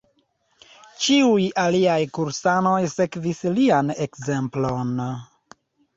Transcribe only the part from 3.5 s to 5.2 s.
lian ekzemplon.